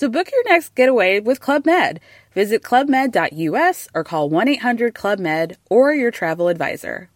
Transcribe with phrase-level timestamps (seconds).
[0.00, 2.00] So book your next getaway with Club Med.
[2.34, 7.10] Visit clubmed.us or call 1 800 Club Med or your travel advisor.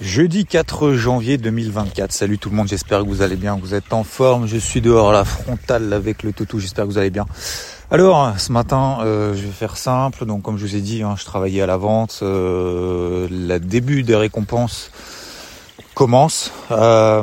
[0.00, 2.10] Jeudi 4 janvier 2024.
[2.10, 4.48] Salut tout le monde, j'espère que vous allez bien, que vous êtes en forme.
[4.48, 7.26] Je suis dehors à la frontale avec le toutou, j'espère que vous allez bien.
[7.92, 10.26] Alors, ce matin, euh, je vais faire simple.
[10.26, 12.18] Donc, comme je vous ai dit, hein, je travaillais à la vente.
[12.22, 14.90] Euh, le début des récompenses
[15.94, 16.52] commence.
[16.70, 17.22] Euh,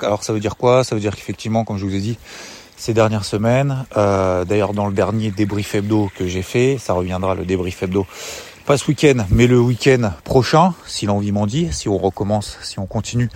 [0.00, 0.84] alors, ça veut dire quoi?
[0.84, 2.18] Ça veut dire qu'effectivement, comme je vous ai dit,
[2.76, 7.34] ces dernières semaines, euh, d'ailleurs dans le dernier débrief hebdo que j'ai fait, ça reviendra
[7.34, 8.06] le débrief hebdo
[8.68, 12.78] pas ce week-end, mais le week-end prochain, si l'envie m'en dit, si on recommence, si
[12.78, 13.30] on continue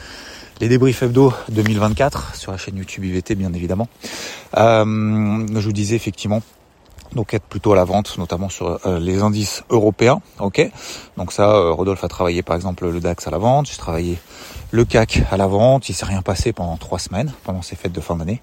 [0.61, 3.89] les débriefs hebdo 2024 sur la chaîne YouTube IVT bien évidemment.
[4.59, 6.43] Euh, je vous disais effectivement
[7.15, 10.21] donc être plutôt à la vente, notamment sur euh, les indices européens.
[10.39, 10.71] Ok,
[11.17, 14.19] donc ça, euh, Rodolphe a travaillé par exemple le DAX à la vente, j'ai travaillé
[14.71, 15.89] le CAC à la vente.
[15.89, 18.41] Il s'est rien passé pendant trois semaines, pendant ces fêtes de fin d'année.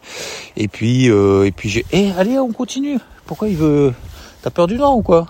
[0.58, 3.00] Et puis, et puis j'ai, eh allez, on continue.
[3.26, 3.94] Pourquoi il veut
[4.42, 5.26] T'as peur du nord ou quoi?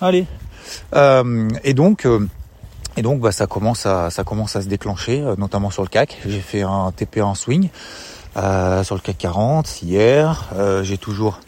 [0.00, 0.26] Allez,
[0.94, 2.26] euh, et donc euh,
[2.96, 5.88] et donc bah, ça commence à ça commence à se déclencher, euh, notamment sur le
[5.88, 6.18] CAC.
[6.26, 7.68] J'ai fait un TP1 swing
[8.34, 10.50] sur le CAC 40 hier.
[10.82, 11.40] J'ai toujours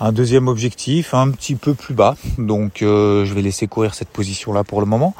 [0.00, 2.16] un deuxième objectif un petit peu plus bas.
[2.38, 5.14] Donc je vais laisser courir cette position là pour le moment.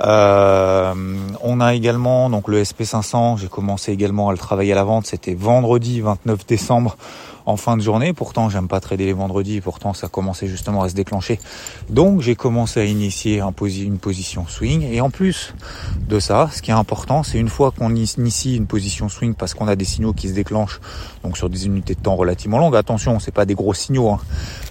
[0.00, 3.38] on a également donc le SP500.
[3.38, 5.06] J'ai commencé également à le travailler à la vente.
[5.06, 6.96] C'était vendredi 29 décembre
[7.46, 8.12] en fin de journée.
[8.12, 9.60] Pourtant, j'aime pas trader les vendredis.
[9.60, 11.38] Pourtant, ça commençait justement à se déclencher.
[11.88, 14.82] Donc, j'ai commencé à initier une position swing.
[14.82, 15.54] Et en plus
[16.08, 19.54] de ça, ce qui est important, c'est une fois qu'on initie une position swing parce
[19.54, 20.80] qu'on a des signaux qui se déclenchent,
[21.22, 22.76] donc sur des unités de temps relativement longues.
[22.76, 24.10] Attention, c'est pas des gros signaux.
[24.10, 24.20] Hein.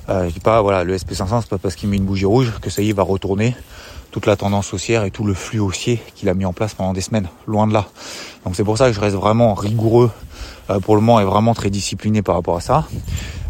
[0.09, 2.53] Euh, je dis pas, voilà, le SP500, c'est pas parce qu'il met une bougie rouge
[2.62, 3.56] que ça y est, va retourner
[4.12, 6.94] toute la tendance haussière et tout le flux haussier qu'il a mis en place pendant
[6.94, 7.28] des semaines.
[7.47, 7.86] Loin de là.
[8.46, 10.09] Donc c'est pour ça que je reste vraiment rigoureux
[10.84, 12.88] pour le moment est vraiment très discipliné par rapport à ça.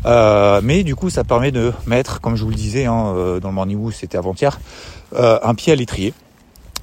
[0.06, 3.40] Euh, mais du coup, ça permet de mettre, comme je vous le disais hein, euh,
[3.40, 4.60] dans le morning c'était avant-hier,
[5.18, 6.14] un pied à l'étrier.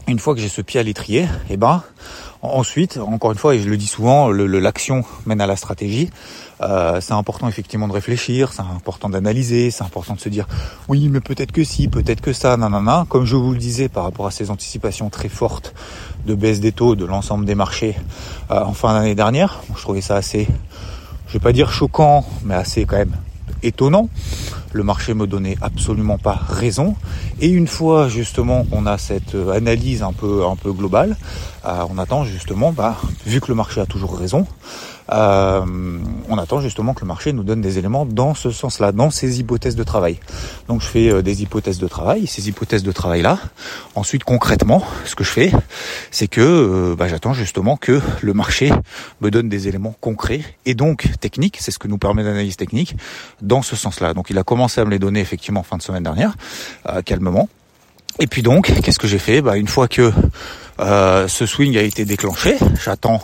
[0.09, 1.83] Une fois que j'ai ce pied à l'étrier, eh ben
[2.43, 6.11] ensuite, encore une fois, et je le dis souvent, l'action mène à la stratégie.
[6.61, 10.47] Euh, c'est important effectivement de réfléchir, c'est important d'analyser, c'est important de se dire
[10.89, 13.07] oui mais peut-être que si, peut-être que ça, nanana.
[13.09, 15.75] Comme je vous le disais par rapport à ces anticipations très fortes
[16.27, 17.97] de baisse des taux de l'ensemble des marchés
[18.51, 20.47] euh, en fin d'année dernière, je trouvais ça assez,
[21.27, 23.17] je vais pas dire choquant, mais assez quand même
[23.63, 24.09] étonnant.
[24.73, 26.95] Le marché me donnait absolument pas raison.
[27.41, 31.17] Et une fois justement qu'on a cette euh, analyse un peu un peu globale,
[31.65, 32.97] on attend justement, bah,
[33.27, 34.47] vu que le marché a toujours raison,
[35.11, 39.11] euh, on attend justement que le marché nous donne des éléments dans ce sens-là, dans
[39.11, 40.19] ces hypothèses de travail.
[40.69, 43.39] Donc je fais euh, des hypothèses de travail, ces hypothèses de travail-là.
[43.95, 45.53] Ensuite, concrètement, ce que je fais,
[46.11, 48.73] c'est que euh, bah, j'attends justement que le marché
[49.21, 52.97] me donne des éléments concrets et donc techniques, c'est ce que nous permet l'analyse technique,
[53.41, 54.15] dans ce sens-là.
[54.15, 56.35] Donc il a commencé à me les donner effectivement fin de semaine dernière,
[57.05, 57.49] calmement.
[58.19, 59.41] Et puis donc, qu'est-ce que j'ai fait?
[59.41, 60.13] Bah, Une fois que
[60.79, 63.23] ce swing a été déclenché, j'attends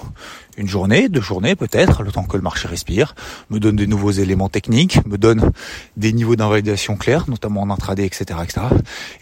[0.58, 3.14] une journée, deux journées peut-être, le temps que le marché respire,
[3.50, 5.52] me donne de nouveaux éléments techniques, me donne
[5.96, 8.66] des niveaux d'invalidation clairs, notamment en intraday, etc., etc.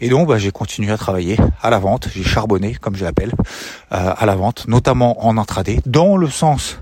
[0.01, 3.31] Et donc, bah, j'ai continué à travailler à la vente, j'ai charbonné, comme je l'appelle,
[3.91, 6.77] euh, à la vente, notamment en intraday, dans le sens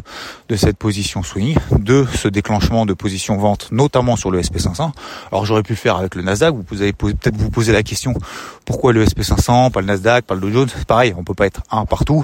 [0.48, 4.92] de cette position swing, de ce déclenchement de position vente, notamment sur le SP500.
[5.32, 6.56] Alors, j'aurais pu le faire avec le Nasdaq.
[6.70, 8.14] Vous avez peut-être vous poser la question
[8.66, 10.70] pourquoi le SP500, pas le Nasdaq, pas le Dow Jones?
[10.88, 12.24] Pareil, on peut pas être un partout,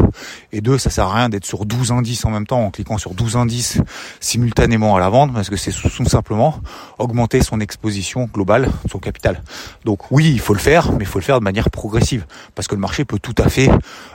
[0.51, 2.97] et deux, ça sert à rien d'être sur 12 indices en même temps en cliquant
[2.97, 3.79] sur 12 indices
[4.19, 6.55] simultanément à la vente parce que c'est tout simplement
[6.99, 9.41] augmenter son exposition globale, son capital.
[9.85, 12.25] Donc oui, il faut le faire, mais il faut le faire de manière progressive
[12.55, 13.69] parce que le marché peut tout à fait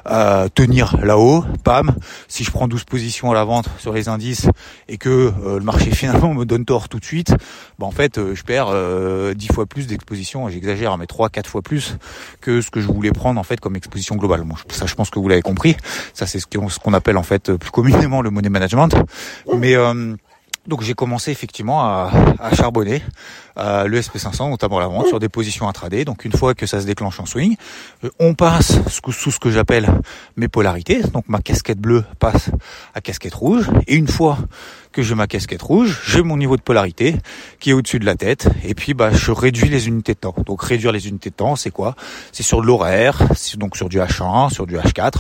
[0.08, 1.94] euh, tenir là-haut, pam.
[2.28, 4.48] Si je prends 12 positions à la vente sur les indices
[4.88, 7.34] et que euh, le marché finalement me donne tort tout de suite,
[7.78, 8.74] bah en fait euh, je perds
[9.34, 11.96] 10 fois plus d'exposition, j'exagère, mais 3 4 fois plus
[12.40, 14.42] que ce que je voulais prendre en fait comme exposition globale.
[14.42, 15.76] Bon, ça je pense que vous l'avez compris.
[16.14, 18.94] Ça c'est ce qu'on appelle en fait plus communément le money management.
[19.56, 20.14] Mais euh,
[20.66, 22.10] donc j'ai commencé effectivement à,
[22.54, 23.02] charbonner
[23.58, 26.04] euh, le SP500, notamment la vente, sur des positions intraday.
[26.04, 27.56] Donc une fois que ça se déclenche en swing,
[28.04, 29.88] euh, on passe sous ce que j'appelle
[30.36, 31.02] mes polarités.
[31.02, 32.50] Donc ma casquette bleue passe
[32.94, 33.70] à casquette rouge.
[33.86, 34.38] Et une fois
[34.96, 37.16] que j'ai ma casquette rouge, j'ai mon niveau de polarité
[37.60, 40.34] qui est au-dessus de la tête, et puis bah je réduis les unités de temps.
[40.46, 41.96] Donc réduire les unités de temps, c'est quoi?
[42.32, 43.18] C'est sur l'horaire,
[43.58, 45.16] donc sur du H1, sur du H4,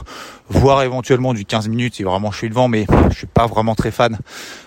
[0.48, 3.74] voire éventuellement du 15 minutes si vraiment je suis devant, mais je suis pas vraiment
[3.74, 4.16] très fan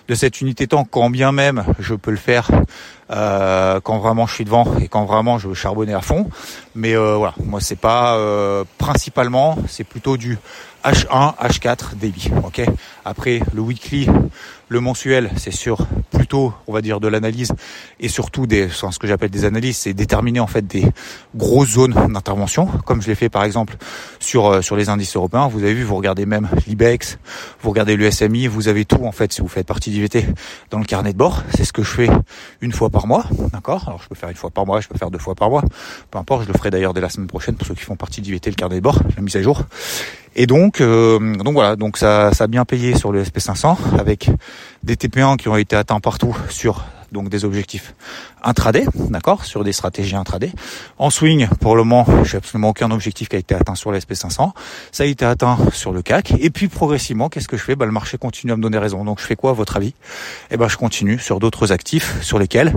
[0.06, 2.48] de cette unité de temps, quand bien même je peux le faire
[3.10, 6.30] euh, quand vraiment je suis devant et quand vraiment je veux charbonner à fond.
[6.74, 10.38] Mais euh, voilà, moi c'est pas euh, principalement, c'est plutôt du
[10.84, 12.30] H1, H4 débit.
[12.44, 12.62] Ok?
[13.04, 14.08] Après le weekly,
[14.68, 17.52] le mensuel, c'est sur plutôt, on va dire, de l'analyse
[17.98, 20.86] et surtout des, ce que j'appelle des analyses, c'est déterminer en fait des
[21.34, 23.76] grosses zones d'intervention, comme je l'ai fait par exemple
[24.20, 25.48] sur euh, sur les indices européens.
[25.48, 27.18] Vous avez vu, vous regardez même l'Ibex,
[27.62, 30.24] vous regardez le SMI, vous avez tout en fait si vous faites partie d'IVT
[30.70, 31.42] dans le carnet de bord.
[31.54, 32.08] C'est ce que je fais
[32.60, 33.84] une fois par mois, d'accord?
[33.88, 35.64] Alors je peux faire une fois par mois, je peux faire deux fois par mois,
[36.10, 36.42] peu importe.
[36.44, 38.76] Je le d'ailleurs dès la semaine prochaine pour ceux qui font partie d'IVT le carnet
[38.76, 39.62] de bord, la mise à jour.
[40.36, 44.30] Et donc, euh, donc voilà, donc ça, ça a bien payé sur le SP500 avec
[44.82, 47.94] des TP1 qui ont été atteints partout sur donc des objectifs
[48.42, 50.52] intraday, d'accord, sur des stratégies intraday.
[50.98, 54.14] En swing, pour le moment, j'ai absolument aucun objectif qui a été atteint sur l'SP
[54.14, 54.54] 500.
[54.92, 56.34] Ça a été atteint sur le CAC.
[56.40, 57.76] Et puis progressivement, qu'est-ce que je fais?
[57.76, 59.04] Bah, Le marché continue à me donner raison.
[59.04, 59.94] Donc je fais quoi à votre avis?
[60.50, 62.74] Eh ben, je continue sur d'autres actifs sur lesquels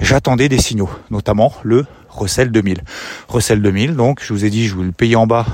[0.00, 2.82] j'attendais des signaux, notamment le Russell 2000.
[3.28, 5.46] Russell 2000, donc je vous ai dit, je voulais le payer en bas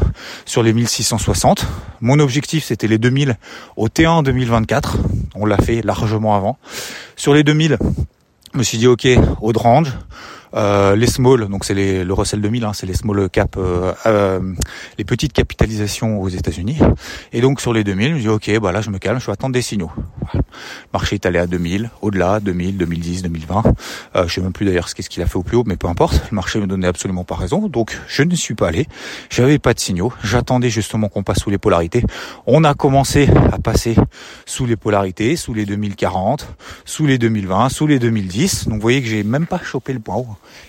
[0.44, 1.66] sur les 1660.
[2.00, 3.36] Mon objectif, c'était les 2000
[3.76, 4.98] au T1 2024.
[5.34, 6.58] On l'a fait largement avant.
[7.16, 7.78] Sur les 2000,
[8.52, 9.08] je me suis dit, ok,
[9.40, 9.92] haut de range,
[10.54, 14.40] euh, les small, donc c'est le Russell 2000, hein, c'est les small cap, euh, euh,
[14.98, 16.78] les petites capitalisations aux États-Unis.
[17.32, 19.26] Et donc sur les 2000, je me dis ok, bah là je me calme, je
[19.26, 19.90] vais attendre des signaux.
[20.92, 23.62] Marché est allé à 2000, au-delà, 2000, 2010, 2020.
[24.16, 25.88] Euh, je sais même plus d'ailleurs ce qu'il a fait au plus haut, mais peu
[25.88, 26.20] importe.
[26.30, 28.86] Le marché me donnait absolument pas raison, donc je ne suis pas allé.
[29.30, 30.12] J'avais pas de signaux.
[30.22, 32.04] J'attendais justement qu'on passe sous les polarités.
[32.46, 33.96] On a commencé à passer
[34.46, 36.46] sous les polarités, sous les 2040,
[36.84, 38.64] sous les 2020, sous les 2010.
[38.66, 40.16] Donc vous voyez que j'ai même pas chopé le point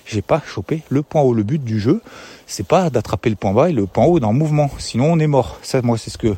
[0.05, 1.33] j'ai pas chopé le point haut.
[1.33, 2.01] Le but du jeu,
[2.47, 4.69] c'est pas d'attraper le point bas et le point haut d'un mouvement.
[4.77, 5.59] Sinon, on est mort.
[5.61, 6.35] Ça, moi, c'est ce que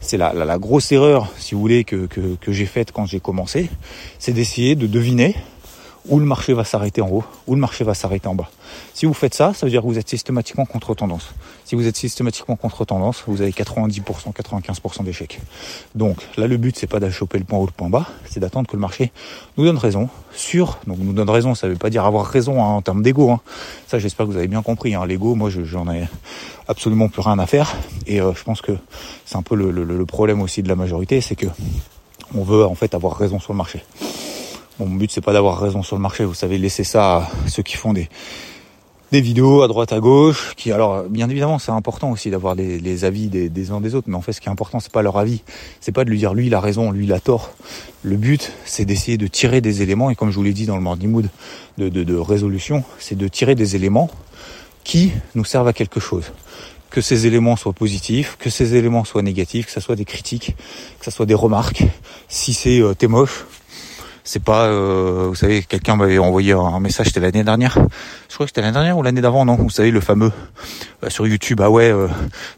[0.00, 2.08] c'est la, la, grosse erreur, si vous voulez, que
[2.48, 3.68] j'ai faite quand j'ai commencé,
[4.18, 5.36] c'est d'essayer de deviner
[6.08, 8.50] où le marché va s'arrêter en haut, où le marché va s'arrêter en bas.
[8.94, 11.30] Si vous faites ça, ça veut dire que vous êtes systématiquement contre tendance.
[11.64, 14.02] Si vous êtes systématiquement contre tendance, vous avez 90%,
[14.32, 15.40] 95% d'échecs.
[15.94, 18.68] Donc là, le but, c'est pas d'achoper le point haut, le point bas, c'est d'attendre
[18.68, 19.12] que le marché
[19.56, 22.68] nous donne raison sur, donc nous donne raison, ça veut pas dire avoir raison hein,
[22.68, 23.30] en termes d'ego.
[23.30, 23.40] Hein.
[23.86, 24.94] Ça, j'espère que vous avez bien compris.
[24.94, 25.04] Hein.
[25.06, 26.08] L'ego, moi, j'en ai
[26.68, 27.74] absolument plus rien à faire.
[28.06, 28.72] Et euh, je pense que
[29.26, 31.46] c'est un peu le, le problème aussi de la majorité, c'est que
[32.34, 33.82] on veut en fait avoir raison sur le marché
[34.86, 37.62] mon but c'est pas d'avoir raison sur le marché, vous savez, laisser ça à ceux
[37.62, 38.08] qui font des,
[39.12, 43.04] des vidéos à droite à gauche, qui alors bien évidemment c'est important aussi d'avoir les,
[43.04, 45.18] avis des, uns des autres, mais en fait ce qui est important c'est pas leur
[45.18, 45.42] avis,
[45.80, 47.52] c'est pas de lui dire lui il a raison, lui il a tort.
[48.02, 50.76] Le but c'est d'essayer de tirer des éléments et comme je vous l'ai dit dans
[50.76, 51.28] le morning mood
[51.78, 54.10] de, de résolution, c'est de tirer des éléments
[54.84, 56.32] qui nous servent à quelque chose.
[56.90, 60.56] Que ces éléments soient positifs, que ces éléments soient négatifs, que ce soit des critiques,
[60.98, 61.84] que ce soit des remarques.
[62.28, 63.44] Si c'est euh, t'es moche,
[64.30, 67.76] c'est pas, euh, vous savez, quelqu'un m'avait envoyé un message, c'était l'année dernière.
[68.28, 69.56] Je crois que c'était l'année dernière ou l'année d'avant, non?
[69.56, 70.30] Vous savez, le fameux
[71.02, 72.06] euh, sur YouTube, ah ouais, euh,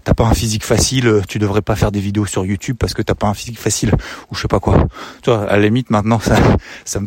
[0.05, 3.01] t'as pas un physique facile, tu devrais pas faire des vidéos sur YouTube parce que
[3.01, 3.93] t'as pas un physique facile
[4.31, 4.87] ou je sais pas quoi.
[5.23, 6.37] Tu vois, à la limite maintenant, ça,
[6.85, 7.07] ça me,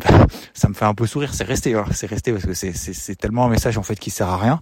[0.52, 1.32] ça me fait un peu sourire.
[1.32, 4.28] C'est resté, hein, c'est resté parce que c'est, tellement un message en fait qui sert
[4.28, 4.58] à rien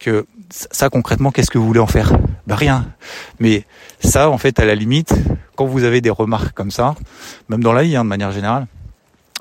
[0.00, 2.12] que ça concrètement, qu'est-ce que vous voulez en faire?
[2.48, 2.86] Bah rien.
[3.38, 3.62] Mais
[4.00, 5.14] ça, en fait, à la limite,
[5.54, 6.96] quand vous avez des remarques comme ça,
[7.48, 8.66] même dans la vie, hein, de manière générale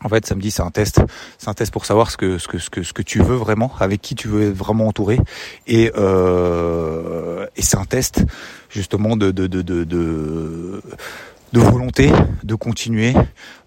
[0.04, 1.02] en fait, samedi, c'est un test.
[1.38, 3.36] C'est un test pour savoir ce que, ce que, ce que, ce que tu veux
[3.36, 5.20] vraiment, avec qui tu veux être vraiment entouré.
[5.68, 8.24] Et, euh, c'est un test,
[8.70, 10.82] justement, de, de, de, de, de,
[11.54, 12.12] de volonté
[12.44, 13.14] de continuer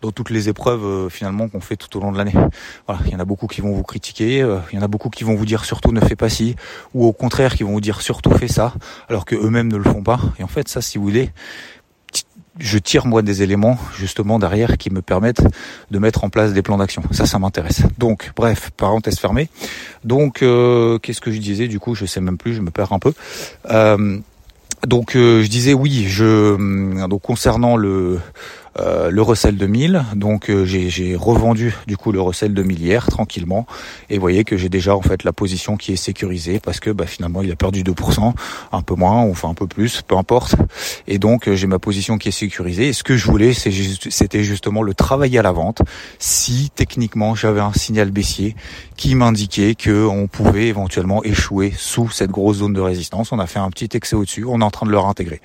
[0.03, 2.35] dans toutes les épreuves euh, finalement qu'on fait tout au long de l'année.
[2.87, 4.89] Voilà, il y en a beaucoup qui vont vous critiquer, euh, il y en a
[4.89, 6.57] beaucoup qui vont vous dire surtout ne fais pas ci,
[6.95, 8.75] ou au contraire qui vont vous dire surtout fais ça,
[9.09, 10.21] alors que eux-mêmes ne le font pas.
[10.39, 11.31] Et en fait, ça, si vous voulez,
[12.59, 15.43] je tire moi des éléments justement derrière qui me permettent
[15.91, 17.03] de mettre en place des plans d'action.
[17.11, 17.83] Ça, ça m'intéresse.
[17.99, 19.49] Donc, bref, parenthèse fermée.
[20.05, 22.93] Donc, euh, qu'est-ce que je disais Du coup, je sais même plus, je me perds
[22.93, 23.13] un peu.
[23.71, 24.19] Euh,
[24.87, 26.07] donc, euh, je disais oui.
[26.09, 28.21] Je donc concernant le
[28.79, 30.05] euh, le Russell 2000.
[30.15, 33.67] Donc euh, j'ai revendu du coup le Russell 2000 hier tranquillement
[34.11, 36.91] et vous voyez que j'ai déjà en fait la position qui est sécurisée parce que
[36.91, 38.33] bah, finalement il a perdu 2%,
[38.73, 40.57] un peu moins, enfin un peu plus, peu importe.
[41.07, 42.89] Et donc euh, j'ai ma position qui est sécurisée.
[42.89, 45.83] Et ce que je voulais, c'était justement le travail à la vente.
[46.19, 48.57] Si techniquement j'avais un signal baissier
[48.97, 53.47] qui m'indiquait que on pouvait éventuellement échouer sous cette grosse zone de résistance, on a
[53.47, 55.41] fait un petit excès au-dessus, on est en train de le réintégrer.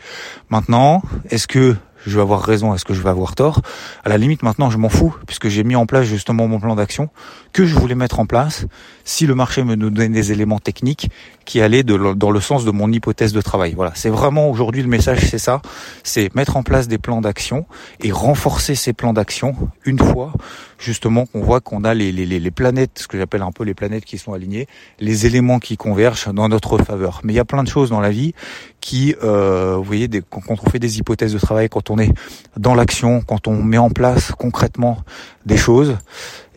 [0.50, 3.62] Maintenant, est-ce que je vais avoir raison, est-ce que je vais avoir tort
[4.04, 6.76] À la limite, maintenant, je m'en fous, puisque j'ai mis en place justement mon plan
[6.76, 7.10] d'action
[7.54, 8.66] que je voulais mettre en place
[9.04, 11.10] si le marché me donnait des éléments techniques
[11.46, 13.74] qui allaient dans le sens de mon hypothèse de travail.
[13.76, 15.62] Voilà, c'est vraiment aujourd'hui le message, c'est ça,
[16.04, 17.66] c'est mettre en place des plans d'action
[18.00, 19.56] et renforcer ces plans d'action
[19.86, 20.34] une fois
[20.80, 24.18] justement qu'on voit qu'on a les, planètes, ce que j'appelle un peu les planètes qui
[24.18, 24.68] sont alignées,
[25.00, 27.22] les éléments qui convergent dans notre faveur.
[27.24, 28.34] Mais il y a plein de choses dans la vie
[28.80, 32.14] qui, euh, vous voyez, quand on fait des hypothèses de travail, quand on est
[32.58, 35.00] dans l'action, quand on met en place concrètement
[35.46, 35.98] des choses,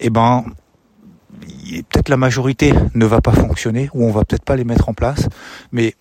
[0.00, 0.44] eh ben
[1.90, 4.94] peut-être la majorité ne va pas fonctionner ou on va peut-être pas les mettre en
[4.94, 5.28] place,
[5.72, 5.94] mais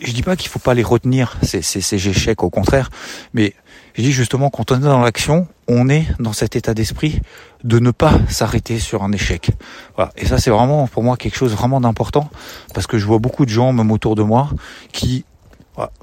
[0.00, 2.90] je dis pas qu'il faut pas les retenir ces, ces, ces échecs, au contraire,
[3.34, 3.54] mais
[3.94, 7.20] je dis justement quand on est dans l'action, on est dans cet état d'esprit
[7.64, 9.50] de ne pas s'arrêter sur un échec.
[9.96, 10.12] Voilà.
[10.16, 12.30] Et ça c'est vraiment pour moi quelque chose vraiment d'important
[12.74, 14.50] parce que je vois beaucoup de gens même autour de moi
[14.92, 15.24] qui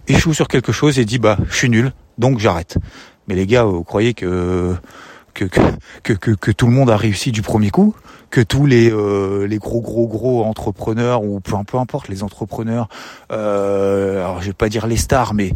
[0.08, 2.78] échouent sur quelque chose et disent bah je suis nul donc j'arrête.
[3.28, 4.76] Mais les gars, vous croyez que
[5.34, 5.46] que,
[6.04, 7.94] que, que, tout le monde a réussi du premier coup?
[8.30, 12.88] Que tous les euh, les gros gros gros entrepreneurs ou peu, peu importe les entrepreneurs
[13.32, 15.52] euh, alors je vais pas dire les stars mais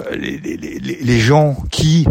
[0.00, 2.06] euh, les, les gens qui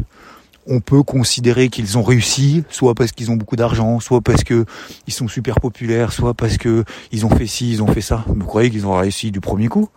[0.67, 4.65] on peut considérer qu'ils ont réussi, soit parce qu'ils ont beaucoup d'argent, soit parce que
[5.07, 8.23] ils sont super populaires, soit parce que ils ont fait ci, ils ont fait ça.
[8.27, 9.89] Vous croyez qu'ils ont réussi du premier coup?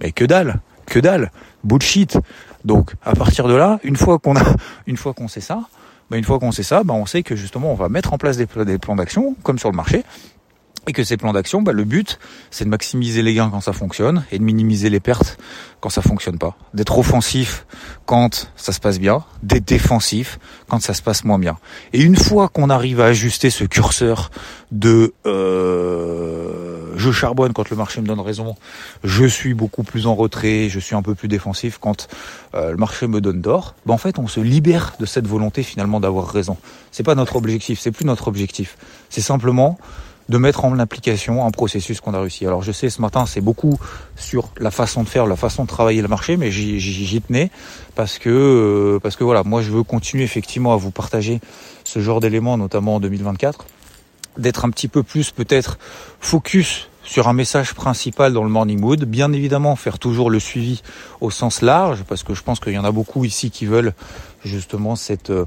[0.00, 1.30] Mais que dalle, que dalle,
[1.64, 2.18] bullshit.
[2.66, 4.44] Donc à partir de là, une fois qu'on a,
[4.86, 5.60] une fois qu'on sait ça,
[6.10, 8.18] bah, une fois qu'on sait ça, bah, on sait que justement on va mettre en
[8.18, 10.04] place des, plans d'action, comme sur le marché,
[10.88, 12.18] et que ces plans d'action, bah, le but,
[12.50, 15.38] c'est de maximiser les gains quand ça fonctionne et de minimiser les pertes
[15.80, 16.56] quand ça fonctionne pas.
[16.74, 17.66] D'être offensif
[18.04, 21.58] quand ça se passe bien, d'être défensif quand ça se passe moins bien.
[21.92, 24.30] Et une fois qu'on arrive à ajuster ce curseur
[24.72, 26.65] de euh,
[26.96, 28.56] je charbonne quand le marché me donne raison,
[29.04, 32.08] je suis beaucoup plus en retrait, je suis un peu plus défensif quand
[32.54, 35.62] euh, le marché me donne d'or, bah, en fait on se libère de cette volonté
[35.62, 36.56] finalement d'avoir raison.
[36.90, 38.76] C'est pas notre objectif, c'est plus notre objectif.
[39.10, 39.78] C'est simplement
[40.28, 42.46] de mettre en application un processus qu'on a réussi.
[42.46, 43.78] Alors je sais, ce matin, c'est beaucoup
[44.16, 47.50] sur la façon de faire, la façon de travailler le marché, mais j'y tenais
[47.94, 51.40] parce que euh, parce que voilà, moi je veux continuer effectivement à vous partager
[51.84, 53.66] ce genre d'éléments, notamment en 2024,
[54.38, 55.78] d'être un petit peu plus peut-être
[56.20, 59.04] focus sur un message principal dans le morning mood.
[59.04, 60.82] Bien évidemment, faire toujours le suivi
[61.20, 63.94] au sens large, parce que je pense qu'il y en a beaucoup ici qui veulent
[64.46, 65.44] justement cette, euh,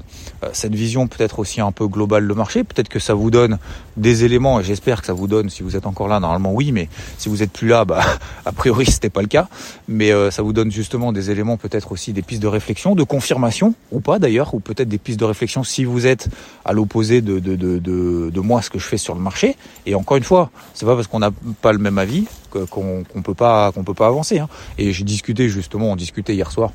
[0.52, 2.64] cette vision peut-être aussi un peu globale de marché.
[2.64, 3.58] Peut-être que ça vous donne
[3.96, 6.72] des éléments, et j'espère que ça vous donne, si vous êtes encore là, normalement oui,
[6.72, 6.88] mais
[7.18, 8.02] si vous êtes plus là, bah,
[8.44, 9.48] a priori c'était pas le cas.
[9.88, 13.02] Mais euh, ça vous donne justement des éléments, peut-être aussi des pistes de réflexion, de
[13.02, 16.28] confirmation, ou pas d'ailleurs, ou peut-être des pistes de réflexion si vous êtes
[16.64, 19.56] à l'opposé de, de, de, de, moi, ce que je fais sur le marché.
[19.86, 21.30] Et encore une fois, c'est pas parce qu'on n'a
[21.62, 22.66] pas le même avis qu'on
[23.04, 24.38] qu'on peut pas peut pas avancer.
[24.38, 24.48] Hein.
[24.78, 26.72] Et j'ai discuté justement, on discutait hier soir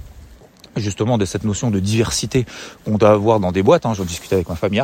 [0.75, 2.45] justement de cette notion de diversité
[2.83, 3.85] qu'on doit avoir dans des boîtes.
[3.85, 3.93] Hein.
[3.93, 4.83] J'en discutais avec ma famille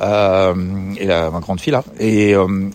[0.00, 0.54] euh,
[0.96, 1.84] et la, ma grande fille là.
[1.98, 2.70] Et, euh,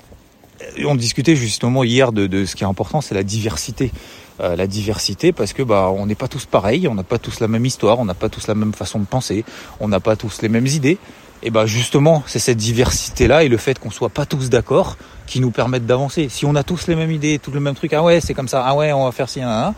[0.86, 3.92] on discutait justement hier de, de ce qui est important, c'est la diversité.
[4.40, 7.40] Euh, la diversité parce que bah on n'est pas tous pareils, on n'a pas tous
[7.40, 9.46] la même histoire, on n'a pas tous la même façon de penser,
[9.80, 10.98] on n'a pas tous les mêmes idées.
[11.44, 14.98] Et bah justement, c'est cette diversité là et le fait qu'on soit pas tous d'accord
[15.28, 16.30] qui nous permettent d'avancer.
[16.30, 18.48] Si on a tous les mêmes idées, tous le même truc, ah ouais, c'est comme
[18.48, 19.74] ça, ah ouais, on va faire ci, bah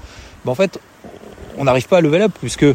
[0.46, 0.80] en fait,
[1.58, 2.66] on n'arrive pas à level up puisque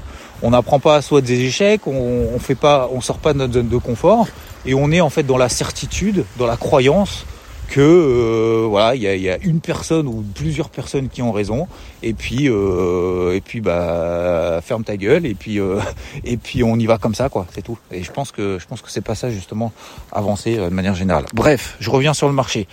[0.43, 3.55] on n'apprend pas soit des échecs, on, on fait pas, on sort pas de notre
[3.55, 4.27] zone de confort
[4.67, 7.25] et on est en fait dans la certitude, dans la croyance
[7.71, 11.31] que euh, voilà, il y a, y a, une personne ou plusieurs personnes qui ont
[11.31, 11.69] raison,
[12.03, 15.79] et puis euh, et puis bah ferme ta gueule, et puis euh,
[16.25, 17.79] et puis on y va comme ça quoi, c'est tout.
[17.93, 19.73] Et je pense que je pense que c'est pas ça justement
[20.11, 21.27] avancer euh, de manière générale.
[21.33, 22.67] Bref, je reviens sur le marché.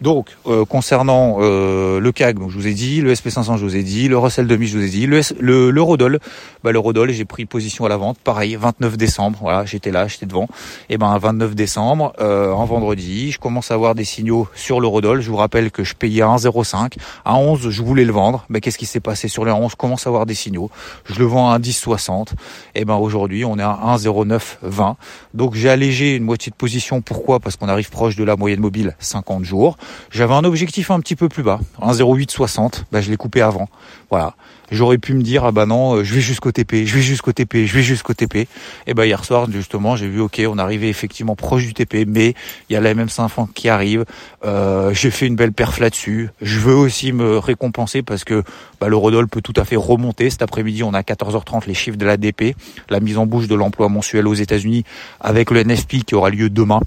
[0.00, 3.76] Donc, euh, concernant euh, le CAC, donc je vous ai dit, le SP500, je vous
[3.76, 6.18] ai dit, le Russell 2000, je vous ai dit, le, le l'Eurodoll,
[6.64, 10.24] bah, l'Eurodoll, j'ai pris position à la vente, pareil, 29 décembre, voilà, j'étais là, j'étais
[10.24, 10.48] devant,
[10.88, 15.20] et ben 29 décembre, euh, en vendredi, je commence à avoir des signaux sur l'Eurodoll,
[15.20, 16.94] je vous rappelle que je payais à 1,05,
[17.26, 19.76] à 11, je voulais le vendre, mais qu'est-ce qui s'est passé sur le 11, je
[19.76, 20.70] commence à avoir des signaux,
[21.04, 22.28] je le vends à 1,1060,
[22.74, 24.94] et ben aujourd'hui, on est à 1,0920,
[25.34, 27.38] donc j'ai allégé une moitié de position, pourquoi?
[27.38, 29.76] Parce qu'on arrive proche de la moyenne mobile 50 jours,
[30.10, 32.86] j'avais un objectif un petit peu plus bas, un 0,860.
[32.92, 33.68] Bah, je l'ai coupé avant.
[34.10, 34.34] Voilà.
[34.70, 37.32] J'aurais pu me dire ah bah non, euh, je vais jusqu'au TP, je vais jusqu'au
[37.32, 38.46] TP, je vais jusqu'au TP.
[38.86, 42.34] Et bah hier soir justement, j'ai vu ok, on arrivait effectivement proche du TP, mais
[42.68, 44.04] il y a la MM500 qui arrive.
[44.44, 46.30] Euh, j'ai fait une belle perf là-dessus.
[46.40, 48.44] Je veux aussi me récompenser parce que
[48.80, 50.30] bah, le Rodol peut tout à fait remonter.
[50.30, 52.54] Cet après-midi, on a 14h30 les chiffres de la DP,
[52.90, 54.84] la mise en bouche de l'emploi mensuel aux États-Unis
[55.20, 56.80] avec le NFP qui aura lieu demain.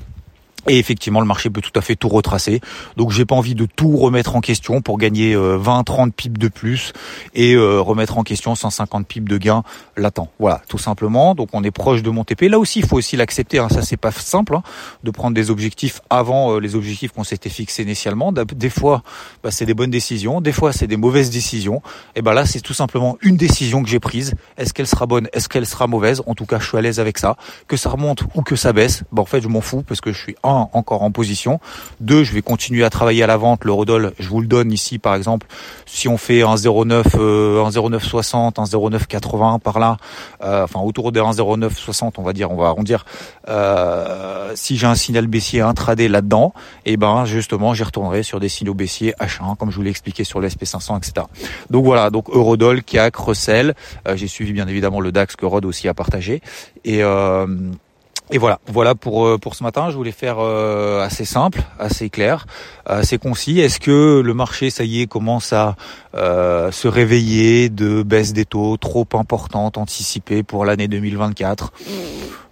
[0.68, 2.62] Et effectivement, le marché peut tout à fait tout retracer.
[2.96, 6.40] Donc, j'ai pas envie de tout remettre en question pour gagner 20, euh, 30 pips
[6.40, 6.94] de plus
[7.34, 9.64] et euh, remettre en question 150 pips de gain
[9.98, 10.30] latent.
[10.40, 11.36] Voilà, tout simplement.
[11.36, 12.44] Donc, on est proche de mon TP.
[12.44, 13.60] Là aussi, il faut aussi l'accepter.
[13.60, 13.68] Hein.
[13.70, 14.64] Ça, c'est pas simple hein,
[15.04, 18.32] de prendre des objectifs avant euh, les objectifs qu'on s'était fixés initialement.
[18.32, 19.04] Des fois,
[19.44, 20.40] bah, c'est des bonnes décisions.
[20.40, 21.82] Des fois, c'est des mauvaises décisions.
[22.16, 24.34] Et ben là, c'est tout simplement une décision que j'ai prise.
[24.58, 25.28] Est-ce qu'elle sera bonne?
[25.34, 26.22] Est-ce qu'elle sera mauvaise?
[26.26, 27.36] En tout cas, je suis à l'aise avec ça.
[27.68, 30.12] Que ça remonte ou que ça baisse, bah, en fait, je m'en fous parce que
[30.12, 31.60] je suis encore en position.
[32.00, 33.66] Deux, je vais continuer à travailler à la vente.
[33.66, 35.48] Le Rodol, je vous le donne ici par exemple.
[35.86, 39.98] Si on fait un 0,9, euh, un 0,960, un 0,980 par là,
[40.44, 43.06] euh, enfin autour des 1,0960, on va dire, on va arrondir.
[43.50, 46.54] Euh, si j'ai un signal baissier intraday là-dedans,
[46.86, 49.90] et eh ben justement, j'y retournerai sur des signaux baissiers H1, comme je vous l'ai
[49.90, 51.28] expliqué sur le SP500, etc.
[51.70, 53.74] Donc voilà, donc Eurodol, CAC, Russell.
[54.16, 56.42] j'ai suivi bien évidemment le DAX que Rod aussi a partagé.
[56.86, 57.02] Et
[58.32, 59.90] et voilà, voilà pour euh, pour ce matin.
[59.90, 62.46] Je voulais faire euh, assez simple, assez clair,
[62.86, 63.60] assez concis.
[63.60, 65.76] Est-ce que le marché, ça y est, commence à
[66.16, 71.74] euh, se réveiller de baisse des taux trop importante anticipée pour l'année 2024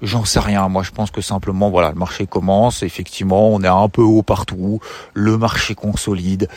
[0.01, 0.67] J'en sais rien.
[0.67, 2.81] Moi, je pense que simplement, voilà, le marché commence.
[2.81, 4.79] Effectivement, on est un peu haut partout.
[5.13, 6.47] Le marché consolide.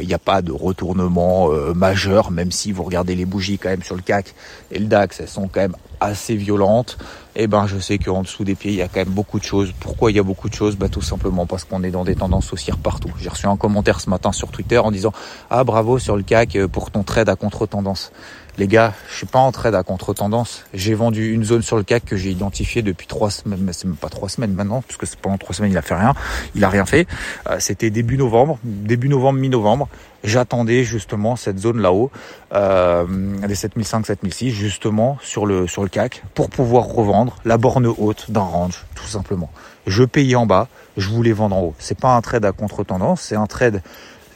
[0.00, 3.82] Il n'y a pas de retournement majeur, même si vous regardez les bougies quand même
[3.82, 4.34] sur le CAC
[4.70, 8.22] et le DAX, elles sont quand même assez violente, et eh ben je sais qu'en
[8.22, 9.72] dessous des pieds il y a quand même beaucoup de choses.
[9.80, 10.76] Pourquoi il y a beaucoup de choses?
[10.76, 13.10] Bah tout simplement parce qu'on est dans des tendances haussières partout.
[13.18, 15.12] J'ai reçu un commentaire ce matin sur Twitter en disant
[15.50, 18.12] ah bravo sur le CAC euh, pour ton trade à contre-tendance.
[18.56, 20.64] Les gars, je suis pas en trade à contre-tendance.
[20.72, 23.88] J'ai vendu une zone sur le CAC que j'ai identifiée depuis trois semaines, mais c'est
[23.88, 26.14] même pas trois semaines maintenant, parce que pendant trois semaines il a fait rien,
[26.54, 27.08] il a rien fait.
[27.50, 29.88] Euh, c'était début novembre, début novembre, mi-novembre.
[30.22, 32.12] J'attendais justement cette zone là-haut,
[32.52, 33.04] euh,
[33.44, 38.30] des 7005, 7006, justement sur le sur le CAC, pour pouvoir revendre la borne haute
[38.30, 39.50] d'un range, tout simplement.
[39.88, 41.74] Je payais en bas, je voulais vendre en haut.
[41.80, 43.82] C'est pas un trade à contre-tendance, c'est un trade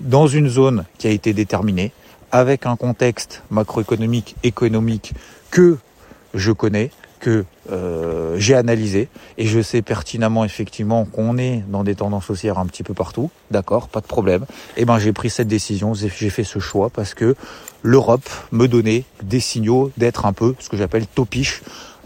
[0.01, 1.93] dans une zone qui a été déterminée
[2.33, 5.13] avec un contexte macroéconomique, économique
[5.51, 5.79] que
[6.35, 11.97] je connais, que euh, j'ai analysé et je sais pertinemment effectivement qu'on est dans des
[11.97, 14.45] tendances haussières un petit peu partout, d'accord, pas de problème.
[14.77, 17.35] Et eh ben j'ai pris cette décision, j'ai fait ce choix parce que
[17.83, 21.63] l'Europe me donnait des signaux d'être un peu ce que j'appelle topiche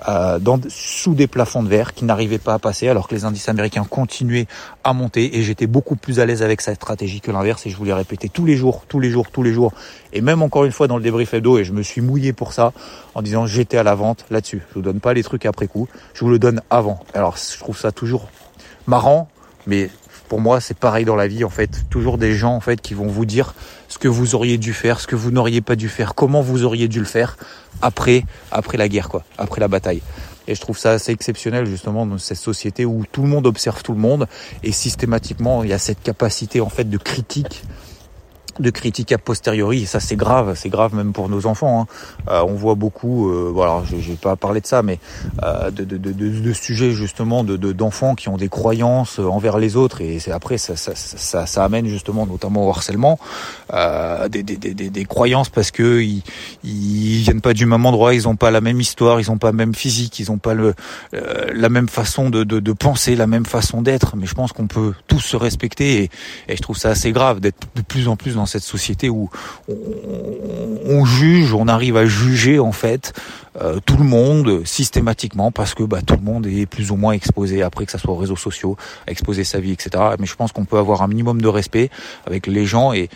[0.08, 0.38] euh,
[0.68, 3.84] sous des plafonds de verre qui n'arrivaient pas à passer alors que les indices américains
[3.88, 4.46] continuaient
[4.84, 7.76] à monter et j'étais beaucoup plus à l'aise avec cette stratégie que l'inverse et je
[7.76, 9.72] voulais répéter tous les jours, tous les jours, tous les jours
[10.12, 12.52] et même encore une fois dans le débrief hebdo et je me suis mouillé pour
[12.52, 12.72] ça
[13.14, 14.62] en disant j'étais à la vente là-dessus.
[14.70, 17.00] Je vous donne pas les trucs après coup, je vous le donne avant.
[17.14, 18.28] Alors je trouve ça toujours
[18.86, 19.28] marrant
[19.66, 19.90] mais
[20.32, 21.84] pour moi, c'est pareil dans la vie en fait.
[21.90, 23.52] Toujours des gens en fait qui vont vous dire
[23.88, 26.64] ce que vous auriez dû faire, ce que vous n'auriez pas dû faire, comment vous
[26.64, 27.36] auriez dû le faire
[27.82, 30.00] après, après la guerre quoi, après la bataille.
[30.48, 33.82] Et je trouve ça assez exceptionnel justement dans cette société où tout le monde observe
[33.82, 34.26] tout le monde
[34.62, 37.62] et systématiquement il y a cette capacité en fait de critique
[38.58, 41.82] de critiques a posteriori, et ça c'est grave, c'est grave même pour nos enfants.
[41.82, 41.86] Hein.
[42.28, 44.98] Euh, on voit beaucoup, euh, voilà, je vais pas parler de ça, mais
[45.42, 49.76] euh, de, de, de, de, sujets justement de d'enfants qui ont des croyances envers les
[49.76, 53.18] autres, et c'est après ça ça, ça, ça, amène justement notamment au harcèlement,
[53.72, 56.22] euh, des, des, des, des, croyances parce que ils,
[56.64, 59.50] ils viennent pas du même endroit, ils ont pas la même histoire, ils ont pas
[59.50, 60.74] le même physique, ils ont pas le
[61.14, 64.16] euh, la même façon de, de, de penser, la même façon d'être.
[64.16, 66.10] Mais je pense qu'on peut tous se respecter, et,
[66.48, 69.30] et je trouve ça assez grave d'être de plus en plus dans cette société où
[69.68, 73.12] on, juge, on arrive à juger en fait
[73.60, 77.12] euh, tout le monde systématiquement parce que bah, tout le monde est plus ou moins
[77.12, 78.76] exposé après que ça soit aux réseaux sociaux,
[79.06, 79.90] à exposer sa vie, etc.
[80.18, 81.90] Mais je pense qu'on peut avoir un minimum de respect
[82.26, 83.08] avec les gens et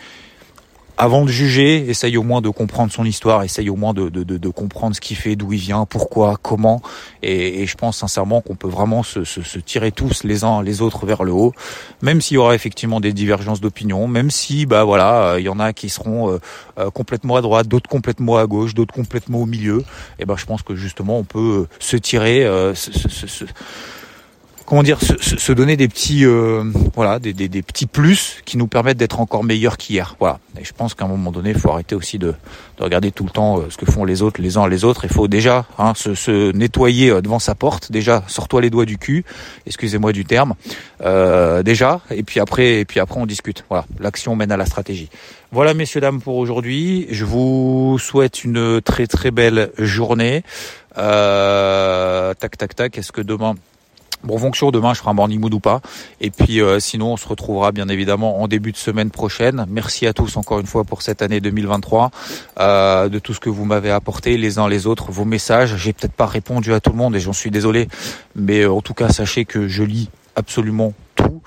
[0.97, 4.23] avant de juger, essaye au moins de comprendre son histoire, essaye au moins de, de,
[4.23, 6.81] de, comprendre ce qu'il fait, d'où il vient, pourquoi, comment.
[7.21, 10.63] Et, et je pense sincèrement qu'on peut vraiment se, se, se, tirer tous les uns
[10.63, 11.53] les autres vers le haut,
[12.01, 15.59] même s'il y aura effectivement des divergences d'opinion, même si bah voilà, il y en
[15.59, 16.39] a qui seront euh,
[16.79, 19.83] euh, complètement à droite, d'autres complètement à gauche, d'autres complètement au milieu.
[20.19, 22.91] Et ben je pense que justement on peut se tirer, euh, se,
[24.67, 26.61] comment dire, se, se, donner des petits, euh,
[26.93, 30.17] voilà, des, des, des, petits plus qui nous permettent d'être encore meilleurs qu'hier.
[30.19, 30.39] Voilà.
[30.59, 32.35] Et je pense qu'à un moment donné, il faut arrêter aussi de,
[32.77, 35.05] de regarder tout le temps euh, ce que font les autres, les uns les autres.
[35.05, 37.93] Il faut déjà hein, se, se, nettoyer euh, devant sa porte.
[37.93, 39.23] Déjà, sors-toi les doigts du cul.
[39.65, 40.53] Excusez-moi du terme.
[41.01, 43.63] Euh, déjà, et puis après, et puis après, on discute.
[43.69, 43.85] Voilà.
[44.01, 45.09] L'action mène à la stratégie.
[45.53, 47.07] Voilà, messieurs dames, pour aujourd'hui.
[47.09, 50.43] Je vous souhaite une très très belle journée.
[50.97, 52.97] Euh, tac tac tac.
[52.97, 53.55] Est-ce que demain
[54.23, 55.81] Bon, fonction, demain je ferai un morning mood ou pas.
[56.21, 59.65] Et puis euh, sinon, on se retrouvera bien évidemment en début de semaine prochaine.
[59.69, 62.11] Merci à tous encore une fois pour cette année 2023,
[62.59, 65.77] euh, de tout ce que vous m'avez apporté les uns les autres, vos messages.
[65.77, 67.87] J'ai peut-être pas répondu à tout le monde et j'en suis désolé,
[68.35, 71.41] mais euh, en tout cas sachez que je lis absolument tout.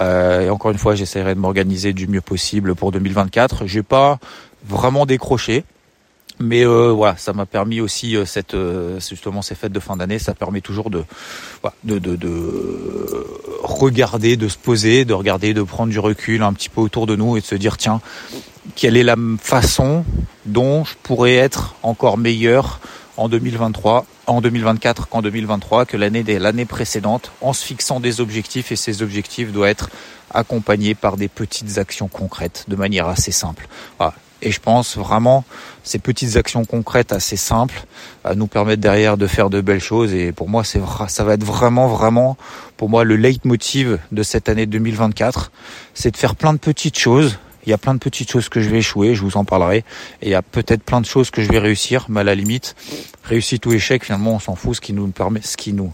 [0.00, 3.66] Et encore une fois, j'essaierai de m'organiser du mieux possible pour 2024.
[3.66, 4.18] J'ai pas
[4.66, 5.64] vraiment décroché.
[6.40, 9.96] Mais euh, voilà, ça m'a permis aussi euh, cette euh, justement ces fêtes de fin
[9.96, 11.04] d'année, ça permet toujours de,
[11.84, 13.26] de, de, de
[13.62, 17.14] regarder, de se poser, de regarder, de prendre du recul un petit peu autour de
[17.14, 18.00] nous et de se dire tiens,
[18.74, 20.04] quelle est la façon
[20.44, 22.80] dont je pourrais être encore meilleur
[23.16, 28.72] en 2023, en 2024 qu'en 2023, que l'année l'année précédente, en se fixant des objectifs
[28.72, 29.90] et ces objectifs doivent être
[30.32, 33.68] accompagnés par des petites actions concrètes de manière assez simple.
[33.98, 34.14] Voilà.
[34.44, 35.44] Et je pense vraiment
[35.82, 37.86] ces petites actions concrètes assez simples
[38.24, 40.12] à nous permettre derrière de faire de belles choses.
[40.12, 42.36] Et pour moi, c'est ça va être vraiment, vraiment,
[42.76, 45.50] pour moi, le leitmotiv de cette année 2024,
[45.94, 47.38] c'est de faire plein de petites choses.
[47.66, 49.78] Il y a plein de petites choses que je vais échouer, je vous en parlerai.
[50.22, 52.34] Et il y a peut-être plein de choses que je vais réussir, mais à la
[52.34, 52.74] limite,
[53.24, 54.76] réussite ou échec, finalement, on s'en fout.
[54.76, 55.92] Ce qui nous permet, ce qui nous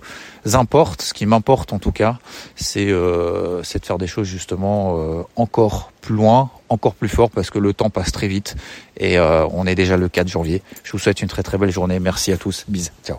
[0.52, 2.18] importe, ce qui m'importe en tout cas,
[2.56, 7.50] c'est euh, de faire des choses justement euh, encore plus loin, encore plus fort, parce
[7.50, 8.56] que le temps passe très vite
[8.96, 10.62] et euh, on est déjà le 4 janvier.
[10.83, 11.98] Je vous souhaite une très très belle journée.
[12.00, 12.64] Merci à tous.
[12.68, 12.90] Bisous.
[13.04, 13.18] Ciao.